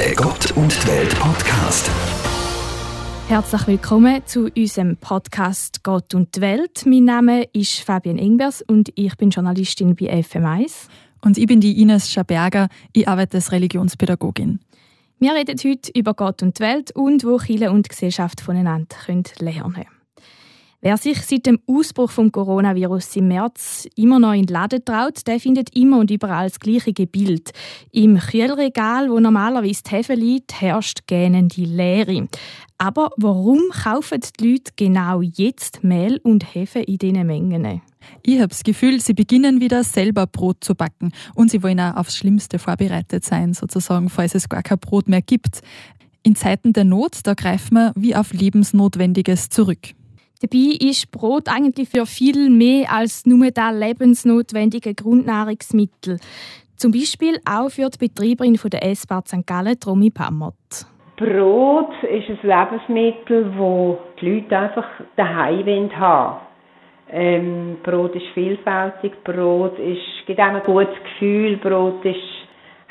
Der 0.00 0.14
Gott 0.14 0.52
und 0.52 0.72
die 0.82 0.88
Welt 0.88 1.14
Podcast. 1.18 1.90
Herzlich 3.28 3.66
willkommen 3.66 4.22
zu 4.24 4.48
unserem 4.56 4.96
Podcast 4.96 5.84
Gott 5.84 6.14
und 6.14 6.34
die 6.34 6.40
Welt. 6.40 6.86
Mein 6.86 7.04
Name 7.04 7.44
ist 7.52 7.80
Fabian 7.80 8.16
Ingbers 8.16 8.62
und 8.62 8.90
ich 8.94 9.14
bin 9.18 9.28
Journalistin 9.28 9.94
bei 9.94 10.06
FM1. 10.20 10.88
Und 11.20 11.36
ich 11.36 11.46
bin 11.46 11.60
die 11.60 11.82
Ines 11.82 12.10
Schaberger, 12.10 12.68
ich 12.94 13.06
arbeite 13.06 13.36
als 13.36 13.52
Religionspädagogin. 13.52 14.60
Wir 15.18 15.34
reden 15.34 15.58
heute 15.62 15.92
über 15.94 16.14
Gott 16.14 16.42
und 16.42 16.58
die 16.58 16.62
Welt 16.62 16.96
und 16.96 17.22
wo 17.22 17.36
Kirche 17.36 17.70
und 17.70 17.86
Gesellschaft 17.86 18.40
voneinander 18.40 18.96
lernen 19.06 19.74
können. 19.74 19.99
Wer 20.82 20.96
sich 20.96 21.20
seit 21.20 21.44
dem 21.44 21.58
Ausbruch 21.66 22.10
vom 22.10 22.32
Coronavirus 22.32 23.16
im 23.16 23.28
März 23.28 23.86
immer 23.96 24.18
noch 24.18 24.32
in 24.32 24.46
den 24.46 24.54
Laden 24.54 24.82
traut, 24.82 25.26
der 25.26 25.38
findet 25.38 25.76
immer 25.76 25.98
und 25.98 26.10
überall 26.10 26.48
das 26.48 26.58
gleiche 26.58 27.06
Bild. 27.06 27.50
Im 27.92 28.16
Kühlregal, 28.16 29.10
wo 29.10 29.20
normalerweise 29.20 29.82
die 29.82 29.90
Hefe 29.90 30.14
liegt, 30.14 30.58
herrscht 30.58 31.06
gähnende 31.06 31.60
Leere. 31.60 32.28
Aber 32.78 33.10
warum 33.18 33.60
kaufen 33.70 34.20
die 34.40 34.52
Leute 34.52 34.72
genau 34.74 35.20
jetzt 35.20 35.84
Mehl 35.84 36.18
und 36.22 36.54
Hefe 36.54 36.78
in 36.78 36.96
diesen 36.96 37.26
Mengen? 37.26 37.82
Ich 38.22 38.38
habe 38.38 38.48
das 38.48 38.62
Gefühl, 38.62 39.02
sie 39.02 39.12
beginnen 39.12 39.60
wieder 39.60 39.84
selber 39.84 40.26
Brot 40.26 40.64
zu 40.64 40.74
backen 40.74 41.12
und 41.34 41.50
sie 41.50 41.62
wollen 41.62 41.78
auch 41.78 41.96
aufs 41.96 42.16
Schlimmste 42.16 42.58
vorbereitet 42.58 43.26
sein, 43.26 43.52
sozusagen, 43.52 44.08
falls 44.08 44.34
es 44.34 44.48
gar 44.48 44.62
kein 44.62 44.78
Brot 44.78 45.10
mehr 45.10 45.20
gibt. 45.20 45.60
In 46.22 46.36
Zeiten 46.36 46.72
der 46.72 46.84
Not, 46.84 47.18
da 47.24 47.34
greifen 47.34 47.74
wir 47.74 47.92
wie 47.96 48.16
auf 48.16 48.32
Lebensnotwendiges 48.32 49.50
zurück. 49.50 49.94
Dabei 50.40 50.76
ist 50.80 51.10
Brot 51.10 51.48
eigentlich 51.48 51.88
für 51.88 52.06
viel 52.06 52.48
mehr 52.50 52.92
als 52.92 53.26
nur 53.26 53.50
das 53.50 53.74
lebensnotwendige 53.74 54.94
Grundnahrungsmittel. 54.94 56.18
Zum 56.76 56.92
Beispiel 56.92 57.38
auch 57.44 57.70
für 57.70 57.90
die 57.90 58.08
Betreiberin 58.08 58.58
der 58.72 58.82
S-Bar 58.90 59.24
St. 59.26 59.46
Gallen, 59.46 59.76
Romy 59.86 60.10
Pammert. 60.10 60.86
Brot 61.16 61.92
ist 62.02 62.30
ein 62.30 62.38
Lebensmittel, 62.42 63.52
wo 63.58 63.98
die 64.20 64.30
Leute 64.30 64.58
einfach 64.58 64.88
daheim 65.16 65.90
haben 65.94 66.40
ähm, 67.12 67.78
Brot 67.82 68.14
ist 68.14 68.26
vielfältig, 68.34 69.24
Brot 69.24 69.78
ist, 69.78 70.26
gibt 70.26 70.38
einem 70.38 70.56
ein 70.56 70.64
gutes 70.64 70.94
Gefühl, 71.02 71.56
Brot 71.56 72.04
ist 72.04 72.18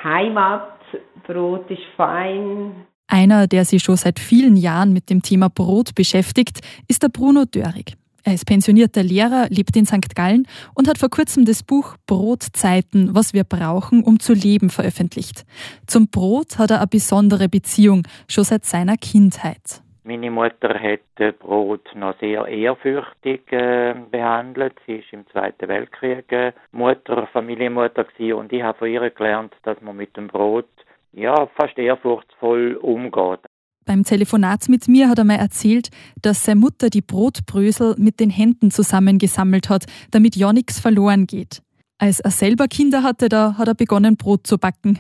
Heimat, 0.04 0.80
Brot 1.26 1.70
ist 1.70 1.84
fein, 1.96 2.86
einer, 3.10 3.48
der 3.48 3.66
sich 3.66 3.84
schon 3.84 3.98
seit 3.98 4.20
vielen 4.20 4.56
Jahren 4.56 4.94
mit 4.94 5.10
dem 5.10 5.22
Thema 5.22 5.50
Brot 5.50 5.96
beschäftigt, 5.96 6.60
ist 6.88 7.04
der 7.04 7.10
Bruno 7.10 7.46
Dörig. 7.46 7.96
Er 8.24 8.34
ist 8.34 8.46
pensionierter 8.46 9.02
Lehrer, 9.02 9.48
lebt 9.50 9.76
in 9.76 9.86
St. 9.86 10.14
Gallen 10.16 10.46
und 10.76 10.88
hat 10.88 10.98
vor 10.98 11.10
kurzem 11.10 11.46
das 11.46 11.64
Buch 11.64 11.96
Brotzeiten, 12.06 13.16
was 13.16 13.34
wir 13.34 13.44
brauchen, 13.44 14.04
um 14.04 14.20
zu 14.20 14.34
leben, 14.34 14.70
veröffentlicht. 14.70 15.46
Zum 15.88 16.10
Brot 16.10 16.60
hat 16.60 16.72
er 16.72 16.78
eine 16.78 16.88
besondere 16.88 17.50
Beziehung, 17.50 18.04
schon 18.28 18.44
seit 18.44 18.66
seiner 18.66 18.98
Kindheit. 18.98 19.82
Meine 20.04 20.32
Mutter 20.32 20.74
hat 20.80 21.40
Brot 21.40 21.88
noch 21.94 22.18
sehr 22.20 22.48
ehrfürchtig 22.48 23.52
äh, 23.52 23.94
behandelt. 24.10 24.74
Sie 24.86 24.96
ist 24.96 25.14
im 25.14 25.28
Zweiten 25.28 25.68
Weltkrieg 25.68 26.32
äh, 26.32 26.52
Mutter, 26.72 27.28
Familienmutter 27.28 28.06
gewesen 28.06 28.34
und 28.34 28.52
ich 28.52 28.64
habe 28.64 28.78
von 28.78 28.90
ihr 28.90 29.08
gelernt, 29.12 29.54
dass 29.64 29.80
man 29.82 29.98
mit 29.98 30.18
dem 30.18 30.28
Brot 30.28 30.66
ja, 31.12 31.48
fast 31.56 31.78
ehrfurchtsvoll 31.78 32.76
umgeht. 32.76 33.40
Beim 33.86 34.04
Telefonat 34.04 34.70
mit 34.70 34.88
mir 34.88 35.10
hat 35.10 35.18
er 35.18 35.24
mir 35.24 35.38
erzählt, 35.38 35.90
dass 36.22 36.46
seine 36.46 36.60
Mutter 36.60 36.90
die 36.90 37.02
Brotbrösel 37.02 37.96
mit 37.98 38.20
den 38.20 38.30
Händen 38.30 38.70
zusammengesammelt 38.70 39.70
hat, 39.70 39.86
damit 40.12 40.36
ja 40.36 40.54
nichts 40.54 40.80
verloren 40.80 41.26
geht. 41.26 41.64
Als 41.98 42.20
er 42.20 42.32
selber 42.32 42.68
Kinder 42.68 43.04
hatte, 43.04 43.28
da 43.28 43.58
hat 43.58 43.68
er 43.68 43.74
begonnen, 43.74 44.16
Brot 44.16 44.48
zu 44.48 44.58
backen. 44.58 45.00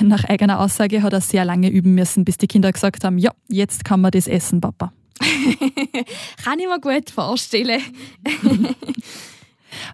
Nach 0.00 0.24
eigener 0.24 0.60
Aussage 0.60 1.02
hat 1.02 1.12
er 1.12 1.20
sehr 1.20 1.44
lange 1.44 1.70
üben 1.70 1.94
müssen, 1.94 2.24
bis 2.24 2.36
die 2.36 2.48
Kinder 2.48 2.70
gesagt 2.72 3.04
haben, 3.04 3.18
ja, 3.18 3.30
jetzt 3.48 3.84
kann 3.84 4.00
man 4.00 4.10
das 4.10 4.26
essen, 4.26 4.60
Papa. 4.60 4.92
kann 6.44 6.58
ich 6.58 6.66
mir 6.66 6.80
gut 6.80 7.10
vorstellen. 7.10 7.80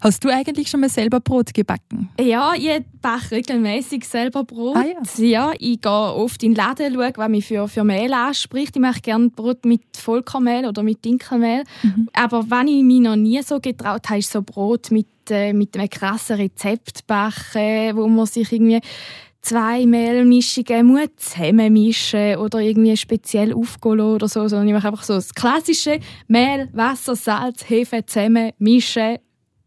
Hast 0.01 0.23
du 0.23 0.29
eigentlich 0.29 0.69
schon 0.69 0.81
mal 0.81 0.89
selber 0.89 1.19
Brot 1.19 1.53
gebacken? 1.53 2.09
Ja, 2.19 2.53
ich 2.55 2.83
backe 3.01 3.31
regelmäßig 3.31 4.07
selber 4.07 4.43
Brot. 4.43 4.75
Ah, 4.75 4.85
ja. 4.85 5.23
ja. 5.23 5.51
ich 5.59 5.81
gehe 5.81 5.91
oft 5.91 6.41
in 6.43 6.53
den 6.53 6.55
Laden, 6.55 6.93
schaue, 6.93 7.13
was 7.15 7.29
mich 7.29 7.45
für, 7.45 7.67
für 7.67 7.83
Mehl 7.83 8.13
anspricht. 8.13 8.75
Ich 8.75 8.81
mache 8.81 9.01
gerne 9.01 9.29
Brot 9.29 9.65
mit 9.65 9.81
Vollkornmehl 9.95 10.65
oder 10.65 10.83
mit 10.83 11.03
Dinkelmehl. 11.03 11.63
Mhm. 11.83 12.09
Aber 12.13 12.49
wenn 12.49 12.67
ich 12.67 12.83
mich 12.83 13.01
noch 13.01 13.15
nie 13.15 13.41
so 13.41 13.59
getraut 13.59 14.09
habe, 14.09 14.19
ist 14.19 14.31
so 14.31 14.41
Brot 14.41 14.91
mit, 14.91 15.07
äh, 15.29 15.53
mit 15.53 15.75
einem 15.77 15.89
krassen 15.89 16.37
Rezept 16.37 17.05
backen, 17.07 17.95
wo 17.95 18.07
man 18.07 18.25
sich 18.25 18.51
irgendwie 18.51 18.81
zwei 19.41 19.85
Mehlmischungen 19.85 20.85
muss 20.85 21.09
zusammenmischen 21.17 22.37
oder 22.37 22.59
irgendwie 22.59 22.95
speziell 22.95 23.53
aufgehen 23.53 23.99
oder 23.99 24.27
so, 24.27 24.47
sondern 24.47 24.67
ich 24.67 24.73
mache 24.73 24.87
einfach 24.87 25.03
so 25.03 25.13
das 25.13 25.33
klassische 25.33 25.99
Mehl, 26.27 26.69
Wasser, 26.73 27.15
Salz, 27.15 27.67
Hefe 27.69 28.05
zusammen 28.05 28.51
mischen 28.59 29.17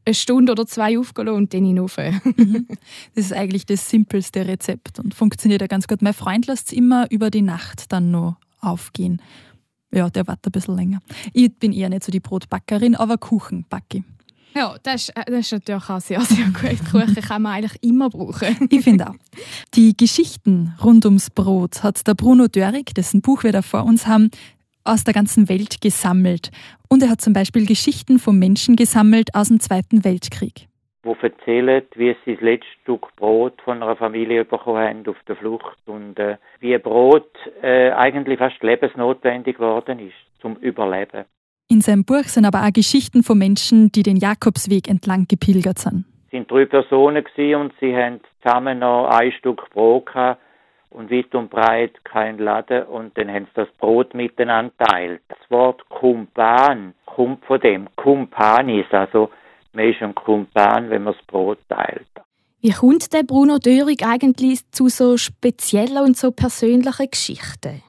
eine 0.05 0.15
Stunde 0.15 0.53
oder 0.53 0.67
zwei 0.67 0.99
aufgehen 0.99 1.29
und 1.29 1.55
dann 1.55 1.65
hinauf. 1.65 1.97
Mhm. 2.37 2.67
das 3.15 3.27
ist 3.27 3.33
eigentlich 3.33 3.67
das 3.67 3.89
simpelste 3.89 4.47
Rezept 4.47 4.99
und 4.99 5.15
funktioniert 5.15 5.61
ja 5.61 5.67
ganz 5.67 5.87
gut. 5.87 6.03
Mein 6.03 6.15
Freund 6.15 6.47
lässt 6.47 6.69
es 6.69 6.73
immer 6.73 7.11
über 7.11 7.31
die 7.31 7.43
Nacht 7.43 7.93
dann 7.93 8.11
noch 8.11 8.37
aufgehen. 8.61 9.23
Ja, 9.93 10.11
der 10.11 10.27
wartet 10.27 10.47
ein 10.47 10.53
bisschen 10.53 10.77
länger. 10.77 11.01
Ich 11.33 11.55
bin 11.55 11.73
eher 11.73 11.89
nicht 11.89 12.05
so 12.05 12.11
die 12.11 12.21
Brotbackerin, 12.21 12.97
aber 12.97 13.17
Kuchen 13.19 13.65
backe 13.69 13.99
ich. 13.99 14.05
Ja, 14.55 14.77
das 14.83 15.09
ist, 15.09 15.09
äh, 15.17 15.25
das 15.27 15.41
ist 15.41 15.53
natürlich 15.53 15.91
auch 15.91 16.01
sehr, 16.01 16.21
sehr 16.21 16.47
gut. 16.47 16.91
Kuchen 16.91 17.15
kann 17.15 17.43
man 17.43 17.53
eigentlich 17.55 17.83
immer 17.83 18.09
brauchen. 18.09 18.57
ich 18.71 18.83
finde 18.83 19.11
auch. 19.11 19.15
Die 19.75 19.97
Geschichten 19.97 20.75
rund 20.83 21.05
ums 21.05 21.31
Brot 21.31 21.83
hat 21.83 22.07
der 22.07 22.15
Bruno 22.15 22.47
Dörig, 22.47 22.95
dessen 22.95 23.21
Buch 23.21 23.43
wir 23.43 23.53
da 23.53 23.63
vor 23.63 23.85
uns 23.85 24.07
haben, 24.07 24.31
aus 24.85 25.05
der 25.05 25.15
ganzen 25.15 25.49
Welt 25.49 25.81
gesammelt. 25.81 26.51
Und 26.89 27.03
er 27.03 27.11
hat 27.11 27.21
zum 27.21 27.33
Beispiel 27.33 27.67
Geschichten 27.67 28.19
von 28.19 28.39
Menschen 28.39 28.77
gesammelt 28.77 29.35
aus 29.35 29.49
dem 29.49 29.61
Zweiten 29.61 30.05
Weltkrieg. 30.05 30.69
Wo 31.03 31.15
erzählt, 31.21 31.87
wie 31.97 32.17
sie 32.25 32.35
das 32.35 32.43
letzte 32.43 32.67
Stück 32.83 33.15
Brot 33.17 33.61
von 33.63 33.83
einer 33.83 33.97
Familie 33.97 34.45
bekommen 34.45 34.83
haben 34.83 35.07
auf 35.07 35.17
der 35.29 35.37
Flucht 35.37 35.77
und 35.87 36.19
äh, 36.19 36.37
wie 36.61 36.77
Brot 36.79 37.31
äh, 37.63 37.91
eigentlich 37.91 38.39
fast 38.39 38.63
lebensnotwendig 38.63 39.57
geworden 39.57 39.99
ist 39.99 40.15
zum 40.41 40.57
Überleben. 40.57 41.25
In 41.69 41.81
seinem 41.81 42.05
Buch 42.05 42.25
sind 42.25 42.45
aber 42.45 42.67
auch 42.67 42.73
Geschichten 42.73 43.23
von 43.23 43.39
Menschen, 43.39 43.91
die 43.93 44.03
den 44.03 44.17
Jakobsweg 44.17 44.89
entlang 44.89 45.27
gepilgert 45.29 45.79
sind. 45.79 46.05
Es 46.27 46.31
sind 46.31 46.51
drei 46.51 46.67
Personen 46.67 47.25
und 47.57 47.73
sie 47.81 47.95
haben 47.95 48.21
zusammen 48.43 48.81
noch 48.81 49.09
ein 49.09 49.33
Stück 49.33 49.71
Brot 49.71 50.07
gehabt 50.07 50.41
und 50.95 51.11
weit 51.11 51.35
und 51.35 51.51
breit 51.51 52.05
kein 52.05 52.39
Laden 52.39 52.85
und 52.85 53.17
dann 53.19 53.29
haben 53.31 53.47
sie 53.47 53.63
das 53.63 53.69
Brot 53.79 54.15
miteinander 54.15 54.73
teilt. 54.79 55.21
Das 55.29 55.51
Wort 55.51 55.87
Kumpan 55.89 56.95
kommt 57.05 57.45
von 57.45 57.61
dem. 57.61 57.89
Kumpanis, 57.97 58.87
also 58.91 59.31
man 59.73 59.87
ist 59.87 60.01
ein 60.01 60.15
Kumpan, 60.15 60.91
wenn 60.91 61.03
man 61.03 61.15
das 61.15 61.27
Brot 61.27 61.59
teilt. 61.69 62.07
Wie 62.61 62.71
kommt 62.71 63.13
der 63.13 63.25
Bruno 63.25 63.59
Dörig 63.59 64.07
eigentlich 64.07 64.61
zu 64.71 64.89
so 64.89 65.17
speziellen 65.17 65.99
und 65.99 66.17
so 66.17 66.31
persönlichen 66.31 67.11
Geschichten? 67.11 67.83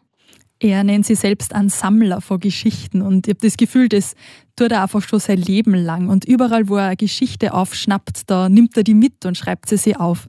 Er 0.60 0.84
nennt 0.84 1.06
sich 1.06 1.20
selbst 1.20 1.54
einen 1.54 1.70
Sammler 1.70 2.22
von 2.22 2.40
Geschichten 2.40 3.02
und 3.02 3.28
ich 3.28 3.36
habe 3.36 3.46
das 3.46 3.58
Gefühl, 3.58 3.90
das 3.90 4.16
tut 4.56 4.72
er 4.72 4.84
einfach 4.84 5.02
schon 5.02 5.20
sein 5.20 5.38
Leben 5.38 5.76
lang 5.76 6.08
und 6.08 6.26
überall, 6.26 6.70
wo 6.70 6.78
er 6.78 6.88
eine 6.88 6.96
Geschichte 6.96 7.54
aufschnappt, 7.54 8.30
da 8.30 8.48
nimmt 8.48 8.76
er 8.78 8.84
die 8.84 8.94
mit 8.94 9.26
und 9.26 9.38
schreibt 9.38 9.68
sie 9.68 9.78
sich 9.78 10.00
auf. 10.00 10.28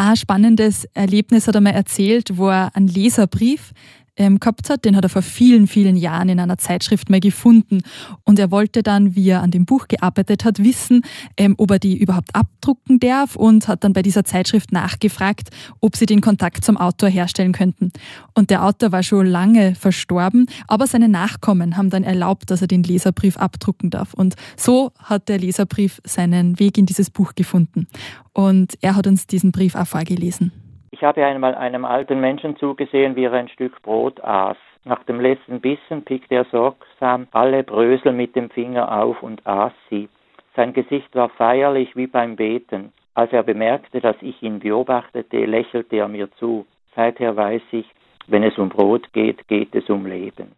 Ein 0.00 0.14
spannendes 0.14 0.84
Erlebnis 0.94 1.48
hat 1.48 1.56
er 1.56 1.60
mir 1.60 1.72
erzählt, 1.72 2.36
wo 2.36 2.48
er 2.50 2.70
einen 2.76 2.86
Leserbrief 2.86 3.72
ähm, 4.18 4.40
gehabt 4.40 4.68
hat. 4.68 4.84
Den 4.84 4.96
hat 4.96 5.04
er 5.04 5.08
vor 5.08 5.22
vielen, 5.22 5.66
vielen 5.66 5.96
Jahren 5.96 6.28
in 6.28 6.40
einer 6.40 6.58
Zeitschrift 6.58 7.08
mal 7.08 7.20
gefunden. 7.20 7.80
Und 8.24 8.38
er 8.38 8.50
wollte 8.50 8.82
dann, 8.82 9.14
wie 9.14 9.30
er 9.30 9.42
an 9.42 9.50
dem 9.50 9.64
Buch 9.64 9.88
gearbeitet 9.88 10.44
hat, 10.44 10.62
wissen, 10.62 11.02
ähm, 11.36 11.54
ob 11.56 11.70
er 11.70 11.78
die 11.78 11.96
überhaupt 11.96 12.34
abdrucken 12.34 13.00
darf 13.00 13.36
und 13.36 13.68
hat 13.68 13.84
dann 13.84 13.92
bei 13.92 14.02
dieser 14.02 14.24
Zeitschrift 14.24 14.72
nachgefragt, 14.72 15.50
ob 15.80 15.96
sie 15.96 16.06
den 16.06 16.20
Kontakt 16.20 16.64
zum 16.64 16.76
Autor 16.76 17.08
herstellen 17.08 17.52
könnten. 17.52 17.92
Und 18.34 18.50
der 18.50 18.64
Autor 18.64 18.92
war 18.92 19.02
schon 19.02 19.26
lange 19.26 19.74
verstorben, 19.74 20.46
aber 20.66 20.86
seine 20.86 21.08
Nachkommen 21.08 21.76
haben 21.76 21.90
dann 21.90 22.04
erlaubt, 22.04 22.50
dass 22.50 22.60
er 22.60 22.68
den 22.68 22.82
Leserbrief 22.82 23.36
abdrucken 23.36 23.90
darf. 23.90 24.14
Und 24.14 24.34
so 24.56 24.92
hat 24.98 25.28
der 25.28 25.38
Leserbrief 25.38 26.00
seinen 26.04 26.58
Weg 26.58 26.76
in 26.78 26.86
dieses 26.86 27.10
Buch 27.10 27.34
gefunden. 27.34 27.86
Und 28.32 28.74
er 28.80 28.96
hat 28.96 29.06
uns 29.06 29.26
diesen 29.26 29.52
Brief 29.52 29.74
auch 29.74 29.86
vorgelesen. 29.86 30.52
Ich 30.90 31.02
habe 31.02 31.24
einmal 31.24 31.54
einem 31.54 31.84
alten 31.84 32.20
Menschen 32.20 32.56
zugesehen, 32.56 33.14
wie 33.14 33.24
er 33.24 33.32
ein 33.34 33.48
Stück 33.48 33.82
Brot 33.82 34.22
aß. 34.24 34.56
Nach 34.84 35.02
dem 35.04 35.20
letzten 35.20 35.60
Bissen 35.60 36.04
pickte 36.04 36.36
er 36.36 36.44
sorgsam 36.46 37.28
alle 37.32 37.62
Brösel 37.62 38.12
mit 38.12 38.34
dem 38.34 38.48
Finger 38.48 38.90
auf 38.90 39.22
und 39.22 39.46
aß 39.46 39.72
sie. 39.90 40.08
Sein 40.56 40.72
Gesicht 40.72 41.14
war 41.14 41.28
feierlich 41.28 41.94
wie 41.94 42.06
beim 42.06 42.36
Beten. 42.36 42.92
Als 43.14 43.32
er 43.32 43.42
bemerkte, 43.42 44.00
dass 44.00 44.16
ich 44.22 44.42
ihn 44.42 44.60
beobachtete, 44.60 45.44
lächelte 45.44 45.96
er 45.96 46.08
mir 46.08 46.30
zu. 46.32 46.66
Seither 46.96 47.36
weiß 47.36 47.62
ich, 47.72 47.86
wenn 48.26 48.42
es 48.42 48.56
um 48.56 48.68
Brot 48.68 49.12
geht, 49.12 49.46
geht 49.48 49.74
es 49.74 49.90
um 49.90 50.06
Leben. 50.06 50.52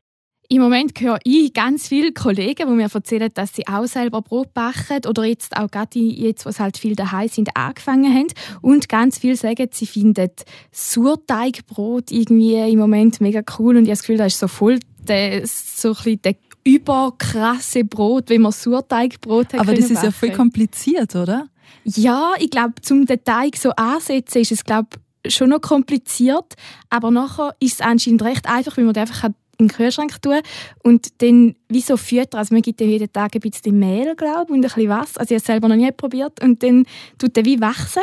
Im 0.53 0.63
Moment 0.63 1.01
höre 1.01 1.21
ich 1.23 1.53
ganz 1.53 1.87
viele 1.87 2.11
Kollegen, 2.11 2.69
die 2.69 2.75
mir 2.75 2.89
erzählen, 2.93 3.31
dass 3.33 3.55
sie 3.55 3.69
auch 3.69 3.87
selber 3.87 4.21
Brot 4.21 4.53
backen 4.53 5.07
oder 5.07 5.25
jetzt 5.25 5.57
auch 5.57 5.71
gerade 5.71 5.97
jetzt, 6.01 6.45
wo 6.45 6.51
sie 6.51 6.59
halt 6.59 6.77
viel 6.77 6.97
daheim 6.97 7.29
sind, 7.29 7.57
angefangen 7.57 8.13
haben. 8.13 8.27
Und 8.61 8.89
ganz 8.89 9.19
viele 9.19 9.37
sagen, 9.37 9.69
sie 9.71 9.87
finden 9.87 10.29
Surteigbrot 10.73 12.11
irgendwie 12.11 12.57
im 12.57 12.81
Moment 12.81 13.21
mega 13.21 13.43
cool 13.61 13.77
und 13.77 13.85
ich 13.85 13.91
habe 13.91 13.93
das 13.93 14.01
Gefühl, 14.01 14.17
das 14.17 14.33
ist 14.33 14.41
so 14.41 14.49
voll 14.49 14.81
der, 15.07 15.47
so 15.47 15.91
ein 15.91 15.95
bisschen 15.95 16.23
der 16.23 16.35
überkrasse 16.65 17.85
Brot, 17.85 18.29
wie 18.29 18.39
man 18.39 18.51
Surteigbrot 18.51 19.53
hat. 19.53 19.61
Aber 19.61 19.73
das 19.73 19.89
ist 19.89 20.03
ja 20.03 20.11
voll 20.11 20.33
kompliziert, 20.33 21.15
oder? 21.15 21.47
Ja, 21.85 22.33
ich 22.41 22.51
glaube, 22.51 22.75
zum 22.83 23.07
den 23.07 23.23
Teig 23.23 23.57
so 23.57 23.71
ansetzen 23.71 24.41
ist 24.41 24.51
es 24.51 24.65
glaube 24.65 24.89
schon 25.29 25.51
noch 25.51 25.61
kompliziert, 25.61 26.55
aber 26.89 27.13
nachher 27.13 27.55
ist 27.61 27.75
es 27.75 27.81
anscheinend 27.81 28.23
recht 28.23 28.49
einfach, 28.49 28.77
weil 28.77 28.85
man 28.85 28.97
einfach 28.97 29.31
in 29.61 29.69
den 29.69 29.77
Kühlschrank 29.77 30.21
tun 30.23 30.41
und 30.83 31.23
dann 31.23 31.55
wie 31.69 31.81
so 31.81 31.97
füttern. 31.97 32.39
Also 32.39 32.55
man 32.55 32.63
gibt 32.63 32.81
dann 32.81 32.89
jeden 32.89 33.13
Tag 33.13 33.35
ein 33.35 33.41
bisschen 33.41 33.79
Mehl, 33.79 34.17
glaube 34.17 34.53
und 34.53 34.59
ein 34.59 34.63
bisschen 34.63 34.89
Wasser. 34.89 35.21
Also 35.21 35.35
ich 35.35 35.37
habe 35.37 35.37
es 35.37 35.45
selber 35.45 35.69
noch 35.69 35.77
nie 35.77 35.93
probiert. 35.93 36.43
Und 36.43 36.63
dann 36.63 36.87
tut 37.19 37.37
er 37.37 37.45
wie 37.45 37.61
wachsen 37.61 38.03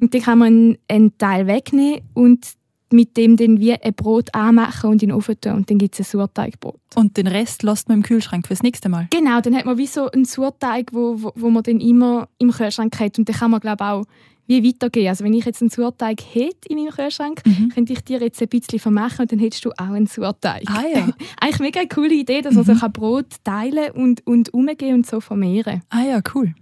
und 0.00 0.12
dann 0.12 0.22
kann 0.22 0.38
man 0.38 0.78
einen, 0.88 1.16
Teil 1.18 1.46
wegnehmen 1.46 2.00
und 2.14 2.46
mit 2.92 3.16
dem 3.16 3.36
dann 3.36 3.58
wie 3.58 3.74
ein 3.74 3.94
Brot 3.94 4.32
anmachen 4.34 4.90
und 4.90 5.02
in 5.02 5.08
den 5.08 5.16
Ofen 5.16 5.40
tun 5.40 5.52
und 5.52 5.70
dann 5.70 5.78
gibt 5.78 5.98
es 5.98 6.00
ein 6.00 6.18
Surteigbrot. 6.18 6.78
Und 6.94 7.16
den 7.16 7.26
Rest 7.26 7.62
lässt 7.62 7.88
man 7.88 7.98
im 7.98 8.02
Kühlschrank 8.04 8.46
fürs 8.46 8.62
nächste 8.62 8.88
Mal? 8.88 9.08
Genau, 9.10 9.40
dann 9.40 9.56
hat 9.56 9.64
man 9.64 9.76
wie 9.76 9.86
so 9.86 10.08
einen 10.10 10.24
Surteig, 10.24 10.90
wo, 10.92 11.20
wo, 11.20 11.32
wo 11.34 11.50
man 11.50 11.64
dann 11.64 11.80
immer 11.80 12.28
im 12.38 12.52
Kühlschrank 12.52 12.98
hat 13.00 13.18
und 13.18 13.28
dann 13.28 13.36
kann 13.36 13.50
man 13.50 13.60
glaube 13.60 13.84
auch 13.84 14.04
wie 14.46 14.66
weitergehen. 14.66 15.08
Also 15.08 15.24
wenn 15.24 15.32
ich 15.32 15.44
jetzt 15.44 15.62
einen 15.62 15.70
Surteig 15.70 16.20
hätte 16.32 16.68
in 16.68 16.76
meinem 16.76 16.90
Kühlschrank, 16.90 17.42
mhm. 17.44 17.70
könnte 17.70 17.92
ich 17.92 18.04
dir 18.04 18.20
jetzt 18.20 18.40
ein 18.40 18.48
bisschen 18.48 18.78
vermachen 18.78 19.22
und 19.22 19.32
dann 19.32 19.38
hättest 19.38 19.64
du 19.64 19.70
auch 19.70 19.90
einen 19.90 20.06
Surteig. 20.06 20.64
Ah, 20.68 20.84
ja. 20.92 21.08
Eigentlich 21.40 21.60
mega 21.60 21.80
eine 21.80 21.88
coole 21.88 22.14
Idee, 22.14 22.42
dass 22.42 22.54
man 22.54 22.66
mhm. 22.66 22.74
so 22.74 22.88
Brot 22.88 23.26
teilen 23.44 23.90
und, 23.92 24.26
und 24.26 24.52
umgehen 24.54 24.94
und 24.94 25.06
so 25.06 25.20
vermehren. 25.20 25.82
Ah 25.90 26.02
ja, 26.02 26.20
cool. 26.34 26.54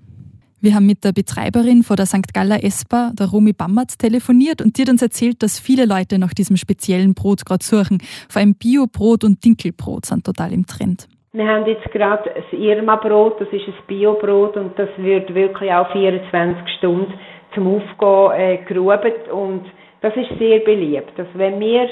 Wir 0.64 0.74
haben 0.74 0.86
mit 0.86 1.04
der 1.04 1.12
Betreiberin 1.12 1.82
von 1.82 1.96
der 1.96 2.06
St. 2.06 2.32
Galler 2.32 2.64
Espa, 2.64 3.10
der 3.12 3.26
Romi 3.26 3.52
Bammert, 3.52 3.98
telefoniert 3.98 4.62
und 4.62 4.78
die 4.78 4.82
hat 4.82 4.88
uns 4.88 5.02
erzählt, 5.02 5.42
dass 5.42 5.60
viele 5.60 5.84
Leute 5.84 6.18
nach 6.18 6.32
diesem 6.32 6.56
speziellen 6.56 7.12
Brot 7.12 7.44
gerade 7.44 7.62
suchen. 7.62 7.98
Vor 8.30 8.40
allem 8.40 8.54
Biobrot 8.54 9.24
und 9.24 9.44
Dinkelbrot 9.44 10.06
sind 10.06 10.24
total 10.24 10.54
im 10.54 10.64
Trend. 10.64 11.06
Wir 11.32 11.46
haben 11.46 11.66
jetzt 11.66 11.84
gerade 11.92 12.30
das 12.34 12.58
Irma-Brot, 12.58 13.40
das 13.40 13.48
ist 13.48 13.66
ein 13.66 13.74
Biobrot 13.88 14.56
und 14.56 14.78
das 14.78 14.88
wird 14.96 15.34
wirklich 15.34 15.70
auch 15.70 15.92
24 15.92 16.62
Stunden 16.78 17.12
zum 17.54 17.66
Aufgehen 17.66 18.40
äh, 18.40 18.56
geruben 18.64 19.12
und 19.32 19.64
das 20.00 20.14
ist 20.16 20.38
sehr 20.38 20.60
beliebt. 20.60 21.18
Also 21.18 21.30
wenn 21.34 21.58
wir 21.60 21.88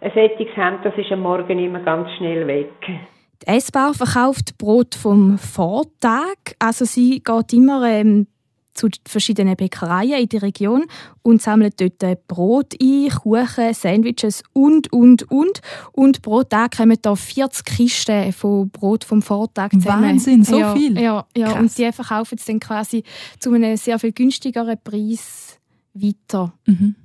ein 0.00 0.12
Sättiges 0.12 0.54
haben, 0.56 0.78
das 0.84 0.94
ist 0.96 1.10
am 1.12 1.20
Morgen 1.20 1.58
immer 1.58 1.80
ganz 1.80 2.08
schnell 2.18 2.46
weg. 2.46 2.72
Die 3.42 3.46
S-Bar 3.46 3.94
verkauft 3.94 4.58
Brot 4.58 4.94
vom 4.94 5.38
Vortag. 5.38 6.36
Also 6.58 6.84
sie 6.84 7.22
geht 7.22 7.52
immer 7.52 7.84
ähm, 7.88 8.26
zu 8.74 8.88
verschiedenen 9.06 9.56
Bäckereien 9.56 10.20
in 10.20 10.28
der 10.28 10.42
Region 10.42 10.84
und 11.22 11.40
sammelt 11.40 11.80
dort 11.80 12.26
Brot 12.26 12.74
ein, 12.80 13.08
Kuchen, 13.08 13.72
Sandwiches 13.72 14.42
und, 14.52 14.92
und, 14.92 15.30
und. 15.30 15.60
Und 15.92 16.22
pro 16.22 16.42
Tag 16.42 16.76
kommen 16.76 16.98
da 17.00 17.14
40 17.14 17.64
Kisten 17.64 18.32
von 18.32 18.68
Brot 18.70 19.04
vom 19.04 19.22
Vortag 19.22 19.70
zusammen. 19.70 20.10
Wahnsinn, 20.10 20.44
so 20.44 20.58
ja, 20.58 20.74
viel? 20.74 21.00
Ja, 21.00 21.26
ja. 21.36 21.58
und 21.58 21.76
die 21.76 21.90
verkaufen 21.92 22.36
es 22.38 22.44
dann 22.44 22.60
quasi 22.60 23.04
zu 23.38 23.52
einem 23.52 23.76
sehr 23.76 23.98
viel 23.98 24.12
günstigeren 24.12 24.78
Preis 24.82 25.58
weiter. 25.94 26.52
Mhm. 26.66 26.96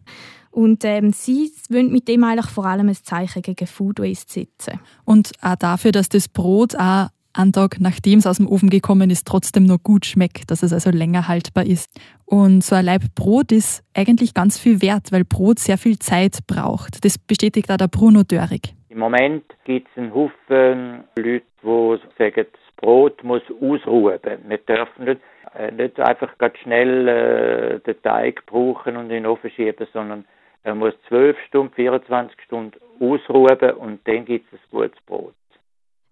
Und 0.51 0.83
ähm, 0.83 1.13
sie 1.13 1.51
wollen 1.69 1.91
mit 1.91 2.07
dem 2.07 2.23
eigentlich 2.23 2.47
vor 2.47 2.65
allem 2.65 2.89
ein 2.89 2.95
Zeichen 2.95 3.41
gegen 3.41 3.67
Food 3.67 3.99
Waste 3.99 4.33
setzen. 4.33 4.79
Und 5.05 5.31
auch 5.41 5.55
dafür, 5.55 5.91
dass 5.91 6.09
das 6.09 6.27
Brot 6.27 6.75
auch 6.75 7.09
einen 7.39 7.53
Tag 7.53 7.79
nachdem 7.79 8.19
es 8.19 8.27
aus 8.27 8.37
dem 8.37 8.47
Ofen 8.47 8.69
gekommen 8.69 9.09
ist, 9.09 9.25
trotzdem 9.27 9.63
noch 9.63 9.81
gut 9.81 10.05
schmeckt, 10.05 10.51
dass 10.51 10.61
es 10.61 10.73
also 10.73 10.91
länger 10.91 11.27
haltbar 11.27 11.65
ist. 11.65 11.89
Und 12.25 12.63
so 12.63 12.75
ein 12.75 12.85
Laib 12.85 13.03
Brot 13.15 13.51
ist 13.51 13.83
eigentlich 13.95 14.33
ganz 14.33 14.59
viel 14.59 14.81
wert, 14.81 15.11
weil 15.11 15.23
Brot 15.23 15.59
sehr 15.59 15.77
viel 15.77 15.97
Zeit 15.97 16.39
braucht. 16.47 17.03
Das 17.03 17.17
bestätigt 17.17 17.71
auch 17.71 17.77
der 17.77 17.87
Bruno 17.87 18.23
Dörig. 18.23 18.73
Im 18.89 18.99
Moment 18.99 19.43
gibt 19.63 19.87
es 19.89 19.97
einen 19.97 20.13
Haufen 20.13 21.03
Leute, 21.17 21.45
die 21.63 21.99
sagen, 22.17 22.45
das 22.51 22.75
Brot 22.75 23.23
muss 23.23 23.43
ausruhen. 23.61 24.19
Wir 24.47 24.57
dürfen 24.57 25.05
nicht, 25.05 25.21
äh, 25.57 25.71
nicht 25.71 25.99
einfach 25.99 26.37
ganz 26.37 26.57
schnell 26.57 27.07
äh, 27.07 27.79
den 27.79 28.01
Teig 28.01 28.45
brauchen 28.45 28.97
und 28.97 29.05
in 29.05 29.23
den 29.23 29.25
Ofen 29.25 29.49
schieben, 29.51 29.87
sondern 29.93 30.25
er 30.63 30.75
muss 30.75 30.93
12 31.07 31.37
Stunden, 31.47 31.73
24 31.73 32.41
Stunden 32.41 32.77
ausruhen 32.99 33.71
und 33.77 34.05
dann 34.07 34.25
gibt 34.25 34.51
es 34.51 34.59
ein 34.59 34.63
gutes 34.71 35.01
Brot. 35.05 35.33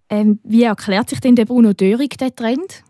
Ähm, 0.09 0.39
wie 0.44 0.63
erklärt 0.63 1.09
sich 1.09 1.19
denn 1.19 1.36
der 1.36 1.45
Bruno 1.45 1.74
Dörig 1.74 2.18
der 2.18 2.33
Trend? 2.33 2.83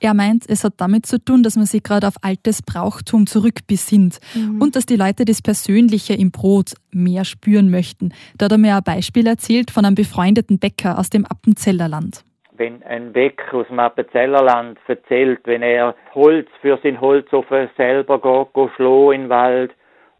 Er 0.00 0.14
meint, 0.14 0.48
es 0.48 0.64
hat 0.64 0.74
damit 0.78 1.04
zu 1.04 1.22
tun, 1.22 1.42
dass 1.42 1.56
man 1.56 1.66
sich 1.66 1.82
gerade 1.82 2.08
auf 2.08 2.14
altes 2.22 2.62
Brauchtum 2.62 3.26
zurückbesinnt 3.26 4.20
mhm. 4.34 4.60
und 4.60 4.74
dass 4.74 4.86
die 4.86 4.96
Leute 4.96 5.24
das 5.24 5.42
Persönliche 5.42 6.14
im 6.14 6.30
Brot 6.30 6.72
mehr 6.90 7.24
spüren 7.24 7.70
möchten. 7.70 8.14
Da 8.38 8.46
hat 8.46 8.52
er 8.52 8.58
mir 8.58 8.76
ein 8.76 8.82
Beispiel 8.82 9.26
erzählt 9.26 9.70
von 9.70 9.84
einem 9.84 9.94
befreundeten 9.94 10.58
Bäcker 10.58 10.98
aus 10.98 11.10
dem 11.10 11.26
Appenzellerland. 11.26 12.24
Wenn 12.56 12.82
ein 12.84 13.12
Bäcker 13.12 13.58
aus 13.58 13.66
dem 13.68 13.78
Appenzellerland 13.78 14.78
erzählt, 14.86 15.40
wenn 15.44 15.62
er 15.62 15.94
Holz 16.14 16.48
für 16.60 16.78
sein 16.82 17.00
Holzofen 17.00 17.68
selber 17.76 18.20
geht, 18.20 18.54
geht 18.54 18.78
in 19.14 19.22
den 19.22 19.28
Wald, 19.28 19.72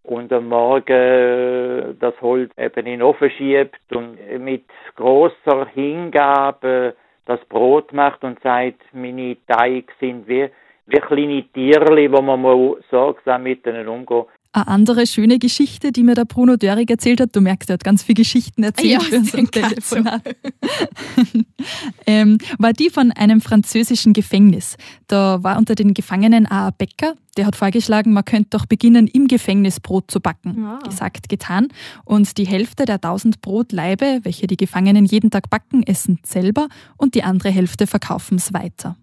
und 0.05 0.33
am 0.33 0.49
Morgen 0.49 0.93
äh, 0.93 1.95
das 1.99 2.15
Holz 2.21 2.51
eben 2.59 2.79
in 2.81 2.85
den 2.85 3.03
Ofen 3.03 3.31
schiebt 3.31 3.81
und 3.95 4.19
mit 4.41 4.65
großer 4.97 5.67
Hingabe 5.75 6.95
das 7.27 7.41
Brot 7.47 7.93
macht 7.93 8.25
und 8.25 8.41
sagt, 8.43 8.83
meine 8.93 9.37
Teige 9.47 9.93
sind 10.01 10.27
wie, 10.27 10.49
wie 10.87 10.99
kleine 10.99 11.45
Tierli, 11.53 12.11
wo 12.11 12.21
man 12.21 12.43
mal 12.43 12.77
sorgsam 12.91 13.45
mit 13.45 13.67
ihnen 13.67 13.89
umgehen 13.89 14.25
eine 14.53 14.69
andere 14.69 15.07
schöne 15.07 15.39
Geschichte, 15.39 15.93
die 15.93 16.03
mir 16.03 16.15
der 16.15 16.25
Bruno 16.25 16.57
Dörig 16.57 16.91
erzählt 16.91 17.21
hat. 17.21 17.35
Du 17.35 17.41
merkst, 17.41 17.71
er 17.71 17.75
hat 17.75 17.85
ganz 17.85 18.03
viele 18.03 18.17
Geschichten 18.17 18.63
erzählt 18.63 18.93
ja, 18.93 19.01
für 19.01 19.17
unser 19.17 19.45
Telefonat. 19.51 20.23
ähm, 22.07 22.39
war 22.59 22.73
die 22.73 22.91
von 22.91 23.13
einem 23.13 23.41
französischen 23.41 24.13
Gefängnis. 24.13 24.77
Da 25.09 25.43
war 25.43 25.59
unter 25.59 25.75
den 25.75 25.95
Gefangenen 25.95 26.47
auch 26.47 26.67
ein 26.67 26.75
Bäcker, 26.77 27.15
der 27.39 27.47
hat 27.47 27.57
vorgeschlagen, 27.57 28.13
man 28.13 28.25
könnte 28.25 28.51
doch 28.51 28.67
beginnen, 28.67 29.07
im 29.07 29.27
Gefängnis 29.27 29.81
Brot 29.81 30.11
zu 30.11 30.21
backen. 30.21 30.63
Ja. 30.63 30.79
Ah. 30.83 30.87
Gesagt, 30.87 31.31
getan. 31.31 31.69
Und 32.05 32.37
die 32.37 32.47
Hälfte 32.47 32.85
der 32.85 32.97
1000 32.97 33.41
Brotlaibe, 33.41 34.21
welche 34.23 34.47
die 34.47 34.59
Gefangenen 34.59 35.07
jeden 35.07 35.31
Tag 35.31 35.49
backen, 35.49 35.83
essen 35.83 36.21
selber 36.25 36.69
und 36.99 37.15
die 37.15 37.23
andere 37.23 37.49
Hälfte 37.49 37.87
verkaufen 37.87 38.37
es 38.37 38.53
weiter. 38.53 38.97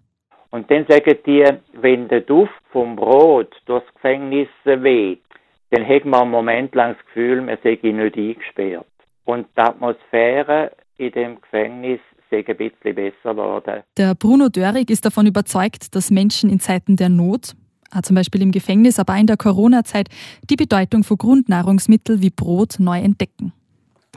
Und 0.50 0.70
dann 0.70 0.84
sagen 0.88 1.16
die, 1.26 1.44
wenn 1.80 2.08
der 2.08 2.20
Duft 2.20 2.52
vom 2.72 2.96
Brot 2.96 3.52
durchs 3.66 3.86
Gefängnis 3.94 4.48
weht, 4.64 5.22
dann 5.70 5.86
hat 5.86 6.04
man 6.04 6.22
einen 6.22 6.30
Moment 6.30 6.74
lang 6.74 6.96
das 6.96 7.06
Gefühl, 7.06 7.42
man 7.42 7.58
sei 7.62 7.78
nicht 7.82 8.16
eingesperrt. 8.16 8.86
Und 9.24 9.46
die 9.56 9.60
Atmosphäre 9.60 10.72
in 10.98 11.12
dem 11.12 11.40
Gefängnis 11.40 12.00
sei 12.30 12.44
ein 12.46 12.56
bisschen 12.56 12.94
besser 12.94 13.34
geworden. 13.34 13.82
Der 13.96 14.14
Bruno 14.14 14.48
Dörig 14.48 14.90
ist 14.90 15.04
davon 15.04 15.26
überzeugt, 15.26 15.94
dass 15.94 16.10
Menschen 16.10 16.50
in 16.50 16.60
Zeiten 16.60 16.96
der 16.96 17.08
Not, 17.08 17.54
zum 18.02 18.16
Beispiel 18.16 18.42
im 18.42 18.52
Gefängnis, 18.52 18.98
aber 18.98 19.14
auch 19.14 19.20
in 19.20 19.26
der 19.26 19.36
Corona-Zeit, 19.36 20.08
die 20.48 20.56
Bedeutung 20.56 21.02
von 21.02 21.18
Grundnahrungsmitteln 21.18 22.22
wie 22.22 22.30
Brot 22.30 22.76
neu 22.78 22.98
entdecken. 22.98 23.52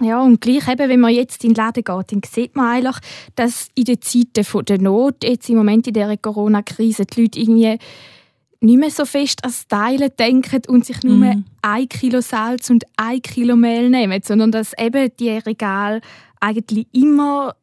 Ja, 0.01 0.22
und 0.22 0.42
gleich 0.42 0.68
eben, 0.68 0.89
wenn 0.89 1.00
man 1.00 1.13
jetzt 1.13 1.44
in 1.44 1.54
den 1.54 1.56
Laden 1.56 1.84
geht, 1.84 2.12
dann 2.12 2.22
sieht 2.25 2.56
man 2.56 2.77
eigentlich, 2.77 2.96
dass 3.36 3.70
in 3.75 3.86
den 3.86 4.01
Zeiten 4.01 4.66
der 4.66 4.82
Not, 4.82 5.24
jetzt 5.24 5.50
im 5.50 5.58
Moment 5.58 5.88
in 5.88 5.94
dieser 5.94 6.18
Corona-Krise, 6.18 7.06
die 7.06 7.22
Leute 7.22 7.39
irgendwie 7.39 7.77
nicht 8.63 8.79
mehr 8.79 8.89
so 8.89 9.05
fest 9.05 9.43
ans 9.43 9.67
Teilen 9.67 10.10
denken 10.17 10.62
und 10.67 10.86
sich 10.86 11.03
nur 11.03 11.17
mm. 11.17 11.43
ein 11.62 11.89
Kilo 11.89 12.22
Salz 12.22 12.70
und 12.70 12.86
ein 12.96 13.22
Kilo 13.22 13.55
Mehl 13.55 13.89
nehmen, 13.89 14.22
sondern 14.24 14.51
dass 14.51 14.72
eben 14.77 15.10
die 15.20 15.32
Regale 15.32 16.01
eigentlich 16.39 16.88
immer 16.93 17.55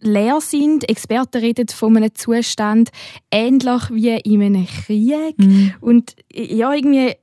leer 0.00 0.40
sind. 0.40 0.88
Experten 0.88 1.38
reden 1.38 1.68
von 1.68 1.96
einem 1.96 2.14
Zustand 2.14 2.90
ähnlich 3.30 3.90
wie 3.90 4.16
in 4.16 4.42
einem 4.42 4.66
Krieg. 4.66 5.38
Mm. 5.38 5.70
Und 5.80 6.16
ja, 6.32 6.72
irgendwie 6.72 7.14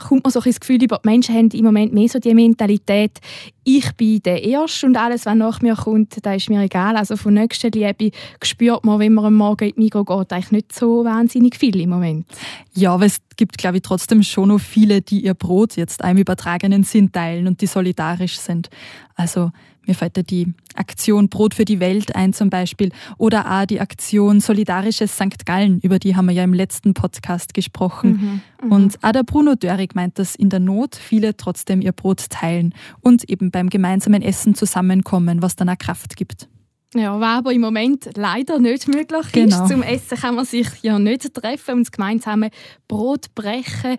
kommt 0.00 0.24
man 0.24 0.32
so 0.32 0.40
ein 0.40 0.44
das 0.44 0.60
Gefühl, 0.60 0.78
die 0.78 0.88
Menschen 1.04 1.34
haben 1.34 1.48
im 1.50 1.64
Moment 1.64 1.92
mehr 1.92 2.08
so 2.08 2.18
die 2.18 2.34
Mentalität, 2.34 3.18
ich 3.64 3.92
bin 3.92 4.20
der 4.22 4.42
Erste 4.42 4.86
und 4.86 4.96
alles, 4.96 5.26
was 5.26 5.34
nach 5.34 5.60
mir 5.60 5.76
kommt, 5.76 6.18
da 6.22 6.34
ist 6.34 6.50
mir 6.50 6.62
egal. 6.62 6.96
Also 6.96 7.16
von 7.16 7.34
Nächstenliebe 7.34 8.10
spürt 8.42 8.84
man, 8.84 8.98
wenn 8.98 9.14
man 9.14 9.26
am 9.26 9.34
Morgen 9.34 9.68
in 9.68 9.74
die 9.74 9.80
Mikro 9.82 10.04
geht, 10.04 10.32
eigentlich 10.32 10.50
nicht 10.50 10.74
so 10.74 11.04
wahnsinnig 11.04 11.56
viel 11.56 11.78
im 11.80 11.90
Moment. 11.90 12.26
Ja, 12.74 12.94
aber 12.94 13.06
es 13.06 13.20
gibt, 13.36 13.58
glaube 13.58 13.76
ich, 13.76 13.82
trotzdem 13.82 14.22
schon 14.22 14.48
noch 14.48 14.60
viele, 14.60 15.02
die 15.02 15.24
ihr 15.24 15.34
Brot 15.34 15.76
jetzt 15.76 16.02
einem 16.02 16.18
übertragenen 16.18 16.84
Sinn 16.84 17.12
teilen 17.12 17.46
und 17.46 17.60
die 17.60 17.66
solidarisch 17.66 18.38
sind. 18.38 18.70
Also 19.14 19.50
mir 19.86 19.94
fällt 19.94 20.16
da 20.16 20.22
die 20.22 20.52
Aktion 20.74 21.28
Brot 21.28 21.54
für 21.54 21.64
die 21.64 21.80
Welt 21.80 22.14
ein 22.14 22.32
zum 22.32 22.50
Beispiel 22.50 22.90
oder 23.18 23.50
auch 23.50 23.66
die 23.66 23.80
Aktion 23.80 24.40
Solidarisches 24.40 25.14
St. 25.14 25.46
Gallen, 25.46 25.80
über 25.80 25.98
die 25.98 26.16
haben 26.16 26.26
wir 26.26 26.34
ja 26.34 26.44
im 26.44 26.54
letzten 26.54 26.94
Podcast 26.94 27.54
gesprochen. 27.54 28.42
Mhm, 28.60 28.66
mhm. 28.66 28.72
und 28.72 29.04
auch 29.04 29.12
der 29.12 29.24
Bruno 29.24 29.54
Dörig 29.54 29.94
meint, 29.94 30.18
dass 30.18 30.34
in 30.34 30.48
der 30.48 30.60
Not 30.60 30.96
viele 30.96 31.36
trotzdem 31.36 31.80
ihr 31.80 31.92
Brot 31.92 32.30
teilen 32.30 32.74
und 33.00 33.28
eben 33.28 33.50
beim 33.50 33.68
gemeinsamen 33.68 34.22
Essen 34.22 34.54
zusammenkommen, 34.54 35.42
was 35.42 35.56
dann 35.56 35.68
auch 35.68 35.78
Kraft 35.78 36.16
gibt. 36.16 36.48
Ja, 36.94 37.20
was 37.20 37.38
aber 37.38 37.52
im 37.52 37.60
Moment 37.60 38.10
leider 38.16 38.58
nicht 38.58 38.88
möglich 38.88 39.32
genau. 39.32 39.62
ist. 39.62 39.70
Zum 39.70 39.82
Essen 39.82 40.18
kann 40.18 40.34
man 40.34 40.44
sich 40.44 40.66
ja 40.82 40.98
nicht 40.98 41.32
treffen 41.32 41.76
und 41.76 41.86
das 41.86 41.92
gemeinsame 41.92 42.50
Brot 42.88 43.34
brechen 43.34 43.96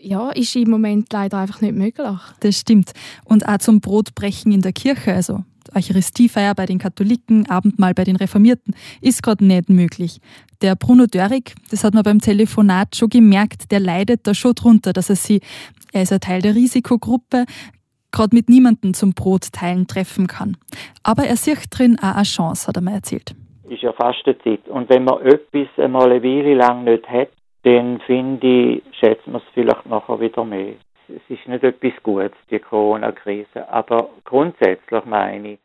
ja, 0.00 0.30
ist 0.30 0.54
im 0.56 0.70
Moment 0.70 1.12
leider 1.12 1.38
einfach 1.38 1.60
nicht 1.60 1.74
möglich. 1.74 2.18
Das 2.40 2.58
stimmt. 2.58 2.92
Und 3.24 3.48
auch 3.48 3.58
zum 3.58 3.80
Brotbrechen 3.80 4.52
in 4.52 4.62
der 4.62 4.72
Kirche, 4.72 5.12
also 5.12 5.44
Eucharistiefeier 5.74 6.54
bei 6.54 6.66
den 6.66 6.78
Katholiken, 6.78 7.48
Abendmahl 7.50 7.94
bei 7.94 8.04
den 8.04 8.16
Reformierten, 8.16 8.74
ist 9.02 9.22
gerade 9.22 9.44
nicht 9.44 9.68
möglich. 9.68 10.20
Der 10.62 10.76
Bruno 10.76 11.06
Dörig, 11.06 11.54
das 11.70 11.84
hat 11.84 11.94
man 11.94 12.04
beim 12.04 12.20
Telefonat 12.20 12.96
schon 12.96 13.10
gemerkt, 13.10 13.70
der 13.70 13.80
leidet 13.80 14.26
da 14.26 14.34
schon 14.34 14.54
drunter, 14.54 14.92
dass 14.92 15.10
er 15.10 15.16
sie, 15.16 15.40
er 15.92 16.02
ist 16.02 16.12
ein 16.12 16.20
Teil 16.20 16.40
der 16.42 16.54
Risikogruppe, 16.54 17.44
gerade 18.10 18.34
mit 18.34 18.48
niemandem 18.48 18.94
zum 18.94 19.12
Brotteilen 19.12 19.86
treffen 19.86 20.26
kann. 20.26 20.56
Aber 21.02 21.24
er 21.24 21.36
sieht 21.36 21.66
drin 21.70 21.98
auch 22.00 22.14
eine 22.14 22.22
Chance, 22.22 22.66
hat 22.66 22.76
er 22.76 22.82
mir 22.82 22.94
erzählt. 22.94 23.34
Ist 23.68 23.82
ja 23.82 23.92
Fastenzeit. 23.92 24.66
Und 24.68 24.88
wenn 24.88 25.04
man 25.04 25.20
etwas 25.20 25.68
einmal 25.76 26.10
eine 26.10 26.22
Weile 26.22 26.54
lang 26.54 26.84
nicht 26.84 27.06
hat, 27.06 27.28
dann 27.68 28.00
finde 28.00 28.46
ich, 28.46 28.82
schätzt 28.98 29.26
man 29.26 29.42
es 29.42 29.48
vielleicht 29.54 29.86
nachher 29.86 30.20
wieder 30.20 30.44
mehr. 30.44 30.74
Es 31.08 31.22
ist 31.28 31.46
nicht 31.46 31.64
etwas 31.64 31.92
Gutes, 32.02 32.32
die 32.50 32.58
Corona-Krise. 32.58 33.68
Aber 33.70 34.10
grundsätzlich 34.24 35.04
meine 35.04 35.52
ich, 35.52 35.58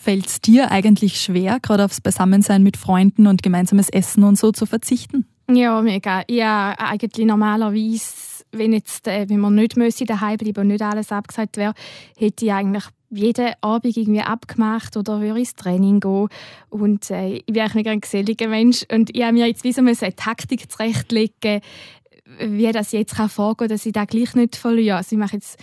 Fällt 0.00 0.26
es 0.26 0.40
dir 0.40 0.70
eigentlich 0.70 1.20
schwer, 1.20 1.58
gerade 1.60 1.84
aufs 1.84 2.00
Beisammensein 2.00 2.62
mit 2.62 2.76
Freunden 2.76 3.26
und 3.26 3.42
gemeinsames 3.42 3.88
Essen 3.88 4.22
und 4.22 4.38
so 4.38 4.52
zu 4.52 4.64
verzichten? 4.64 5.26
Ja, 5.50 5.82
mega. 5.82 6.22
Ja, 6.28 6.72
eigentlich 6.78 7.26
normalerweise, 7.26 8.44
wenn 8.52 8.72
jetzt, 8.72 9.08
äh, 9.08 9.28
wenn 9.28 9.40
man 9.40 9.56
nicht 9.56 9.76
müsste 9.76 10.04
daheim 10.04 10.36
bleiben 10.36 10.60
und 10.60 10.68
nicht 10.68 10.82
alles 10.82 11.10
abgesagt 11.10 11.56
wäre, 11.56 11.74
hätte 12.16 12.44
ich 12.44 12.52
eigentlich 12.52 12.84
jeden 13.10 13.52
Abend 13.60 13.96
irgendwie 13.96 14.20
abgemacht 14.20 14.96
oder 14.96 15.20
würde 15.20 15.40
ins 15.40 15.54
Training 15.54 16.00
gehen. 16.00 16.28
Und 16.68 17.10
äh, 17.10 17.36
ich 17.36 17.46
bin 17.46 17.62
eigentlich 17.62 17.88
ein 17.88 18.00
geselliger 18.00 18.48
Mensch 18.48 18.84
und 18.92 19.14
ich 19.14 19.22
habe 19.22 19.32
mir 19.32 19.46
jetzt 19.46 19.64
wie 19.64 19.76
eine 19.76 20.16
Taktik 20.16 20.70
zurechtlegen, 20.70 21.60
wie 22.40 22.70
das 22.72 22.92
jetzt 22.92 23.16
kann 23.16 23.28
vorgehen 23.28 23.68
kann, 23.68 23.76
dass 23.76 23.86
ich 23.86 23.92
das 23.92 24.06
gleich 24.06 24.34
nicht 24.34 24.56
verliere. 24.56 24.96
Also 24.96 25.16
ich 25.16 25.18
mache 25.18 25.36
jetzt 25.36 25.58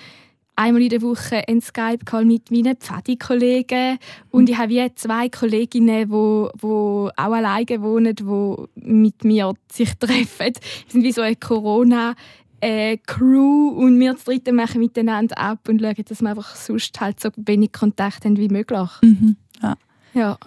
einmal 0.55 0.81
in 0.81 0.89
der 0.89 1.01
Woche 1.01 1.47
einen 1.47 1.61
Skype-Call 1.61 2.25
mit 2.25 2.49
meinen 2.49 2.77
Pfadi-Kollegen 2.77 3.99
und 4.31 4.49
ich 4.49 4.57
habe 4.57 4.69
wie 4.69 4.95
zwei 4.95 5.29
Kolleginnen, 5.29 6.09
die, 6.09 6.57
die 6.61 6.65
auch 6.65 7.11
alleine 7.15 7.81
wohnen, 7.81 8.15
die 8.15 8.55
mit 8.75 9.23
mir 9.23 9.53
sich 9.71 9.93
treffen. 9.95 10.25
Wir 10.55 10.91
sind 10.91 11.03
wie 11.03 11.11
so 11.11 11.21
eine 11.21 11.35
Corona- 11.35 12.15
äh, 12.65 12.97
Crew 12.97 13.69
und 13.69 13.99
wir 13.99 14.17
zu 14.17 14.25
dritten 14.25 14.55
machen 14.55 14.81
miteinander 14.81 15.37
ab 15.37 15.69
und 15.69 15.81
schauen, 15.81 16.05
dass 16.07 16.21
wir 16.21 16.29
einfach 16.29 16.55
sonst 16.55 16.99
halt 16.99 17.19
so 17.19 17.29
wenig 17.35 17.71
Kontakt 17.71 18.25
haben 18.25 18.37
wie 18.37 18.49
möglich. 18.49 18.89
Mhm. 19.03 19.35
Ja. 19.61 19.75
ja. 20.13 20.37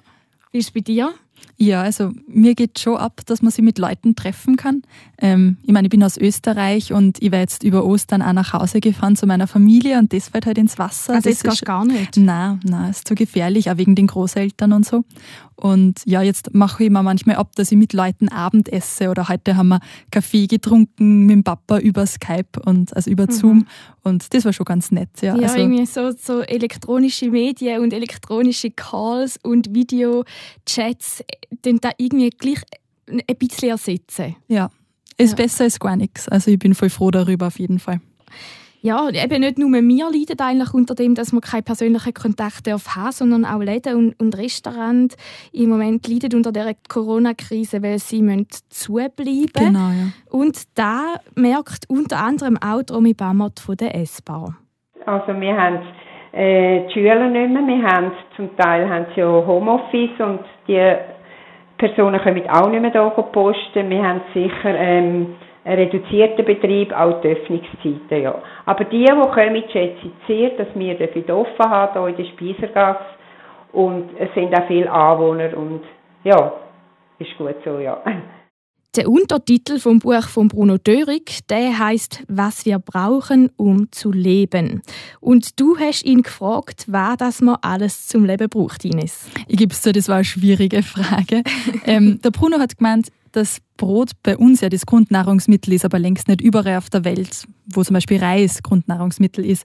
Wie 0.51 0.59
ist 0.59 0.67
es 0.67 0.71
bei 0.73 0.81
dir? 0.81 1.15
Ja, 1.61 1.83
also 1.83 2.13
mir 2.29 2.55
geht 2.55 2.79
schon 2.79 2.97
ab, 2.97 3.21
dass 3.27 3.43
man 3.43 3.51
sich 3.51 3.65
mit 3.65 3.79
Leuten 3.79 4.15
treffen 4.15 4.57
kann. 4.57 4.83
Ähm, 5.21 5.57
ich 5.65 5.73
meine, 5.73 5.87
ich 5.87 5.91
bin 5.91 6.05
aus 6.05 6.17
Österreich 6.17 6.93
und 6.93 7.21
ich 7.21 7.33
war 7.33 7.41
jetzt 7.41 7.65
über 7.65 7.85
Ostern 7.85 8.23
auch 8.23 8.33
nach 8.33 8.53
Hause 8.53 8.79
gefahren 8.79 9.17
zu 9.17 9.27
meiner 9.27 9.49
Familie 9.49 9.99
und 9.99 10.13
das 10.13 10.29
fällt 10.29 10.47
halt 10.47 10.57
ins 10.57 10.79
Wasser. 10.79 11.15
Also 11.15 11.29
das, 11.29 11.41
das 11.41 11.55
ist 11.55 11.65
gar 11.65 11.85
nicht? 11.85 12.17
Nein, 12.17 12.61
nein, 12.63 12.91
ist 12.91 13.09
zu 13.09 13.17
gefährlich, 13.17 13.71
auch 13.71 13.77
wegen 13.77 13.97
den 13.97 14.07
Großeltern 14.07 14.73
und 14.73 14.87
so. 14.87 15.05
Und 15.57 16.03
ja, 16.05 16.23
jetzt 16.23 16.55
mache 16.55 16.85
ich 16.85 16.91
mir 16.91 17.03
manchmal 17.03 17.35
ab, 17.35 17.57
dass 17.57 17.73
ich 17.73 17.79
mit 17.79 17.93
Leuten 17.93 18.29
Abend 18.29 18.73
esse 18.73 19.11
oder 19.11 19.29
heute 19.29 19.57
haben 19.57 19.69
wir 19.69 19.81
Kaffee 20.13 20.47
getrunken 20.47 21.27
mit 21.27 21.35
dem 21.35 21.43
Papa 21.43 21.79
über 21.79 22.07
Skype 22.07 22.61
und 22.65 22.95
also 22.95 23.11
über 23.11 23.25
mhm. 23.25 23.33
Zoom 23.33 23.67
und 24.09 24.33
das 24.33 24.45
war 24.45 24.53
schon 24.53 24.65
ganz 24.65 24.91
nett. 24.91 25.11
Ja, 25.21 25.37
ja 25.37 25.49
also, 25.49 25.59
irgendwie 25.59 25.87
so, 25.87 26.13
so 26.13 26.41
elektronische 26.41 27.31
Medien 27.31 27.83
und 27.83 27.93
elektronische 27.93 28.71
Calls 28.71 29.39
und 29.43 29.75
Videochats, 29.75 31.25
den 31.65 31.79
da 31.81 31.91
irgendwie 31.97 32.31
gleich 32.31 32.63
ein 33.09 33.37
bisschen 33.39 33.71
ersetzen. 33.71 34.37
Ja, 34.49 34.71
ist 35.17 35.39
ja. 35.39 35.45
besser 35.45 35.65
als 35.65 35.81
gar 35.81 35.97
nichts. 35.97 36.29
Also 36.29 36.51
ich 36.51 36.59
bin 36.59 36.75
voll 36.75 36.91
froh 36.91 37.11
darüber 37.11 37.49
auf 37.49 37.59
jeden 37.59 37.79
Fall 37.79 38.01
ja, 38.81 39.09
eben 39.11 39.41
nicht 39.41 39.59
nur 39.59 39.71
wir 39.71 40.05
leiden 40.11 40.41
eigentlich 40.41 40.73
unter 40.73 40.95
dem, 40.95 41.15
dass 41.15 41.33
wir 41.33 41.41
keine 41.41 41.63
persönlichen 41.63 42.15
Kontakte 42.15 42.73
haben, 42.73 43.13
sondern 43.13 43.45
auch 43.45 43.61
Läden 43.61 43.97
und, 43.97 44.21
und 44.21 44.39
Restaurants 44.39 45.17
im 45.53 45.71
Moment 45.71 46.07
leiden 46.07 46.37
unter 46.37 46.53
der 46.53 46.75
Corona-Krise, 46.89 47.83
weil 47.83 47.99
sie 47.99 48.23
müssen 48.23 48.47
zubleiben 48.71 49.51
Genau, 49.55 49.89
ja. 49.89 50.13
Und 50.31 50.79
da 50.79 51.15
merkt 51.35 51.89
unter 51.89 52.19
anderem 52.19 52.57
auch 52.57 52.83
Romy 52.91 53.15
Bammert 53.15 53.59
von 53.61 53.77
der 53.77 53.95
S-Bahn. 53.97 54.57
Also 55.07 55.41
wir 55.41 55.57
haben 55.57 55.81
äh, 56.33 56.87
die 56.87 56.93
Schüler 56.93 57.29
nicht 57.29 57.51
mehr, 57.51 57.67
wir 57.67 57.83
haben 57.83 58.13
zum 58.37 58.57
Teil 58.57 58.89
haben 58.89 59.07
sie 59.15 59.21
ja 59.21 59.27
Homeoffice 59.27 60.21
und 60.21 60.41
die 60.69 60.95
Personen 61.79 62.21
können 62.21 62.51
auch 62.51 62.69
nicht 62.69 62.83
mehr 62.83 62.93
hier 62.93 63.23
posten. 63.33 63.89
Wir 63.89 64.07
haben 64.07 64.21
sicher... 64.35 64.75
Ähm, 64.75 65.35
ein 65.69 65.79
reduzierter 65.79 66.45
Betrieb, 66.45 66.99
auch 66.99 67.21
die 67.21 67.29
Öffnungszeiten, 67.29 68.23
ja. 68.23 68.35
Aber 68.65 68.85
die, 68.85 69.05
die 69.05 69.13
kommen, 69.13 69.63
schätze 69.71 69.99
ich 70.03 70.13
sehr, 70.27 70.51
dass 70.51 70.69
wir 70.75 70.97
offen 71.37 71.71
haben, 71.71 71.93
hier 71.93 72.09
in 72.09 72.17
der 72.17 72.25
Speisergasse. 72.25 73.05
Und 73.73 74.11
es 74.19 74.33
sind 74.35 74.57
auch 74.59 74.67
viele 74.67 74.91
Anwohner 74.91 75.55
und 75.55 75.83
ja, 76.25 76.53
ist 77.19 77.37
gut 77.37 77.57
so, 77.65 77.79
ja. 77.79 78.01
Der 78.97 79.11
Untertitel 79.11 79.79
vom 79.79 79.99
Buch 79.99 80.29
von 80.29 80.49
Bruno 80.49 80.79
Dörig, 80.79 81.41
der 81.51 81.79
heißt 81.79 82.25
Was 82.27 82.65
wir 82.65 82.79
brauchen, 82.79 83.51
um 83.57 83.93
zu 83.93 84.11
leben. 84.11 84.81
Und 85.21 85.61
du 85.61 85.77
hast 85.79 86.05
ihn 86.05 86.23
gefragt, 86.23 86.87
was 86.87 87.17
das 87.19 87.41
man 87.43 87.57
alles 87.61 88.07
zum 88.07 88.25
Leben 88.25 88.49
braucht, 88.49 88.87
Ines. 88.87 89.27
Ich 89.47 89.59
gebe 89.59 89.75
es 89.75 89.83
zu, 89.83 89.93
das 89.93 90.09
war 90.09 90.17
eine 90.17 90.25
schwierige 90.25 90.83
Frage. 90.83 91.43
ähm, 91.85 92.21
der 92.23 92.31
Bruno 92.31 92.59
hat 92.59 92.79
gemeint, 92.79 93.09
dass 93.33 93.59
Brot 93.77 94.13
bei 94.23 94.39
uns 94.39 94.63
ja 94.63 94.71
das 94.71 94.87
Grundnahrungsmittel 94.87 95.75
ist, 95.75 95.85
aber 95.85 95.99
längst 95.99 96.27
nicht 96.27 96.41
überall 96.41 96.79
auf 96.79 96.89
der 96.89 97.05
Welt, 97.05 97.45
wo 97.67 97.85
zum 97.85 97.95
Beispiel 97.95 98.19
Reis 98.19 98.63
Grundnahrungsmittel 98.63 99.45
ist. 99.45 99.65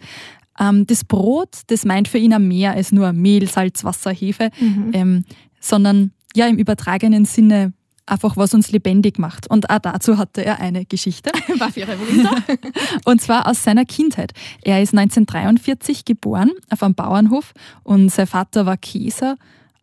Ähm, 0.60 0.86
das 0.86 1.06
Brot, 1.06 1.62
das 1.68 1.86
meint 1.86 2.10
für 2.10 2.18
ihn 2.18 2.36
mehr 2.48 2.74
als 2.74 2.92
nur 2.92 3.14
Mehl, 3.14 3.48
Salz, 3.48 3.86
Wasser, 3.86 4.12
Hefe, 4.12 4.50
mhm. 4.60 4.92
ähm, 4.94 5.26
sondern 5.62 6.12
ja 6.36 6.48
im 6.48 6.58
übertragenen 6.58 7.24
Sinne 7.24 7.72
einfach, 8.06 8.38
was 8.38 8.54
uns 8.54 8.72
lebendig 8.72 9.20
macht. 9.20 9.50
Und 9.50 9.70
auch 9.70 9.80
dazu 9.80 10.18
hatte 10.18 10.44
er 10.46 10.60
eine 10.60 10.86
Geschichte. 10.86 11.32
War 11.60 11.72
für 11.72 11.82
ihre 11.82 11.98
Wunder. 12.00 12.36
und 13.06 13.22
zwar 13.22 13.48
aus 13.48 13.64
seiner 13.64 13.86
Kindheit. 13.86 14.32
Er 14.64 14.82
ist 14.82 14.94
1943 14.94 16.06
geboren 16.06 16.52
auf 16.72 16.84
einem 16.84 16.96
Bauernhof 16.96 17.54
und 17.84 18.10
sein 18.10 18.28
Vater 18.28 18.66
war 18.66 18.78
Käser 18.78 19.36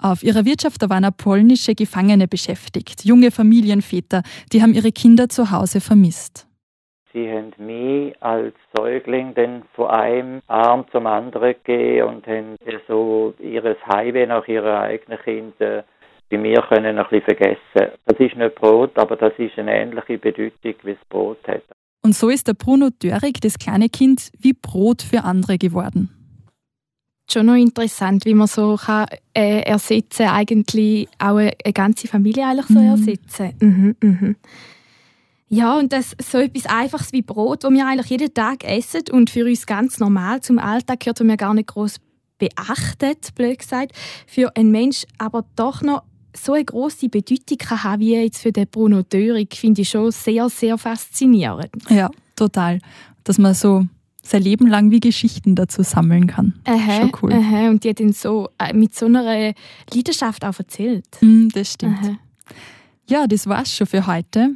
auf 0.02 0.22
ihrer 0.22 0.44
Wirtschaft 0.44 0.82
da 0.82 0.88
waren 0.88 1.06
polnische 1.14 1.74
Gefangene 1.74 2.26
beschäftigt, 2.26 3.04
junge 3.04 3.30
Familienväter, 3.30 4.22
die 4.52 4.62
haben 4.62 4.72
ihre 4.72 4.92
Kinder 4.92 5.28
zu 5.28 5.50
Hause 5.50 5.80
vermisst. 5.80 6.46
Sie 7.12 7.28
haben 7.28 7.52
mich 7.58 8.14
als 8.22 8.54
Säugling 8.74 9.34
dann 9.34 9.64
von 9.74 9.90
einem 9.90 10.42
Arm 10.46 10.84
zum 10.92 11.06
anderen 11.06 11.54
gegeben 11.64 12.08
und 12.08 12.26
haben 12.26 12.56
so 12.86 13.34
ihres 13.40 13.76
Heimweh 13.86 14.26
nach 14.26 14.46
ihren 14.46 14.74
eigenen 14.74 15.18
Kindern 15.18 15.82
bei 16.30 16.38
mir 16.38 16.62
können 16.68 16.98
ein 16.98 17.06
bisschen 17.10 17.22
vergessen. 17.22 17.92
Das 18.06 18.18
ist 18.18 18.36
nicht 18.36 18.54
Brot, 18.54 18.96
aber 18.98 19.16
das 19.16 19.32
ist 19.38 19.58
eine 19.58 19.74
ähnliche 19.74 20.18
Bedeutung, 20.18 20.74
wie 20.82 20.94
das 20.94 21.04
Brot 21.08 21.46
hat. 21.48 21.62
Und 22.02 22.14
so 22.14 22.28
ist 22.28 22.48
der 22.48 22.54
Bruno 22.54 22.88
Dörig, 23.02 23.40
das 23.40 23.58
kleine 23.58 23.88
Kind, 23.88 24.30
wie 24.38 24.54
Brot 24.54 25.02
für 25.02 25.24
andere 25.24 25.58
geworden 25.58 26.16
schon 27.32 27.46
noch 27.46 27.54
interessant, 27.54 28.24
wie 28.24 28.34
man 28.34 28.46
so 28.46 28.76
kann, 28.76 29.06
äh, 29.34 29.60
ersetzen 29.60 30.26
eigentlich 30.26 31.08
auch 31.18 31.36
eine, 31.36 31.52
eine, 31.64 31.72
ganze 31.72 32.08
Familie 32.08 32.46
eigentlich 32.46 32.66
so 32.66 32.78
mhm. 32.78 32.90
ersetzen. 32.90 33.54
Mhm, 33.60 33.96
mhm. 34.00 34.36
Ja, 35.48 35.78
und 35.78 35.92
das 35.92 36.14
so 36.22 36.38
etwas 36.38 36.66
Einfaches 36.66 37.12
wie 37.12 37.22
Brot, 37.22 37.64
das 37.64 37.72
wir 37.72 37.86
eigentlich 37.86 38.10
jeden 38.10 38.32
Tag 38.32 38.64
essen 38.64 39.02
und 39.10 39.30
für 39.30 39.44
uns 39.44 39.66
ganz 39.66 39.98
normal 39.98 40.40
zum 40.40 40.58
Alltag 40.58 41.00
gehört, 41.00 41.20
und 41.20 41.28
wir 41.28 41.36
gar 41.36 41.54
nicht 41.54 41.68
groß 41.68 41.96
beachtet, 42.38 43.34
blöd 43.34 43.58
gesagt, 43.58 43.92
für 44.26 44.56
einen 44.56 44.70
Mensch 44.70 45.04
aber 45.18 45.44
doch 45.56 45.82
noch 45.82 46.04
so 46.36 46.52
eine 46.52 46.64
große 46.64 47.08
Bedeutung 47.08 47.58
kann 47.58 47.84
haben 47.84 48.00
wie 48.00 48.14
jetzt 48.14 48.42
für 48.42 48.52
den 48.52 48.66
Bruno 48.66 49.02
Dörig, 49.02 49.54
finde 49.56 49.82
ich 49.82 49.90
schon 49.90 50.10
sehr, 50.10 50.48
sehr 50.48 50.78
faszinierend. 50.78 51.70
Ja, 51.88 52.10
total. 52.36 52.80
Dass 53.24 53.38
man 53.38 53.54
so 53.54 53.86
sein 54.22 54.42
Leben 54.42 54.66
lang 54.66 54.90
wie 54.90 55.00
Geschichten 55.00 55.54
dazu 55.54 55.82
sammeln 55.82 56.26
kann. 56.26 56.54
Aha, 56.64 57.00
Schon 57.00 57.12
cool. 57.22 57.32
Aha, 57.32 57.68
und 57.68 57.84
die 57.84 57.90
hat 57.90 58.00
ihn 58.00 58.12
so 58.12 58.48
äh, 58.58 58.72
mit 58.72 58.94
so 58.94 59.06
einer 59.06 59.54
Leidenschaft 59.92 60.44
auch 60.44 60.58
erzählt. 60.58 61.06
Mm, 61.20 61.48
das 61.48 61.72
stimmt. 61.72 61.98
Aha. 61.98 62.16
Ja, 63.08 63.26
das 63.26 63.46
war's 63.46 63.74
schon 63.74 63.86
für 63.86 64.06
heute. 64.06 64.50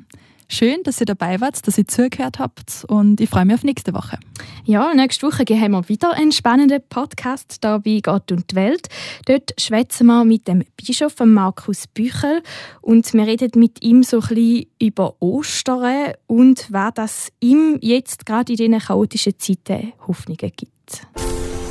Schön, 0.48 0.82
dass 0.82 1.00
ihr 1.00 1.06
dabei 1.06 1.40
wart, 1.40 1.66
dass 1.66 1.78
ihr 1.78 1.86
zugehört 1.86 2.38
habt 2.38 2.84
und 2.88 3.20
ich 3.20 3.30
freue 3.30 3.44
mich 3.44 3.54
auf 3.54 3.64
nächste 3.64 3.94
Woche. 3.94 4.18
Ja, 4.64 4.94
nächste 4.94 5.26
Woche 5.26 5.44
haben 5.44 5.72
wir 5.72 5.88
wieder 5.88 6.12
einen 6.12 6.32
spannenden 6.32 6.80
Podcast 6.88 7.58
da 7.62 7.78
bei 7.78 8.00
Gott 8.02 8.30
und 8.30 8.50
die 8.50 8.56
Welt. 8.56 8.88
Dort 9.26 9.54
schwätzen 9.58 10.06
wir 10.06 10.24
mit 10.24 10.46
dem 10.48 10.64
Bischof 10.76 11.14
Markus 11.24 11.86
Büchel 11.86 12.42
und 12.80 13.12
wir 13.14 13.26
reden 13.26 13.50
mit 13.54 13.82
ihm 13.82 14.02
so 14.02 14.20
ein 14.20 14.28
bisschen 14.28 14.66
über 14.80 15.16
Ostern 15.20 16.12
und 16.26 16.66
was 16.70 16.94
das 16.94 17.32
ihm 17.40 17.78
jetzt 17.80 18.26
gerade 18.26 18.52
in 18.52 18.56
diesen 18.56 18.78
chaotischen 18.78 19.38
Zeiten 19.38 19.92
Hoffnungen 20.06 20.52
gibt. 20.56 21.06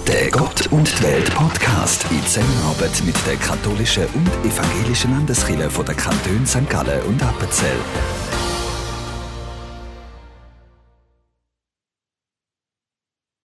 Der 0.08 0.30
Gott 0.32 0.68
und 0.72 0.88
die 1.00 1.04
Welt 1.04 1.34
Podcast 1.34 2.06
in 2.12 2.22
Zusammenarbeit 2.26 3.02
mit 3.06 3.16
der 3.26 3.36
katholischen 3.38 4.06
und 4.14 4.30
evangelischen 4.46 5.12
Landeskirche 5.12 5.70
von 5.70 5.86
der 5.86 5.96
Kantone 5.96 6.46
St. 6.46 6.70
Gallen 6.70 7.02
und 7.04 7.24
Appenzell. 7.24 7.80